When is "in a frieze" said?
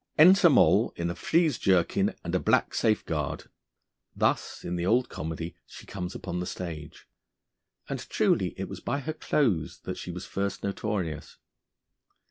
0.95-1.59